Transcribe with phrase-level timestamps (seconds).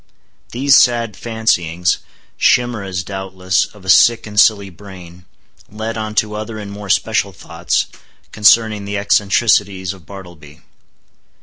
[0.51, 6.89] These sad fancyings—chimeras, doubtless, of a sick and silly brain—led on to other and more
[6.89, 7.85] special thoughts,
[8.31, 10.61] concerning the eccentricities of Bartleby.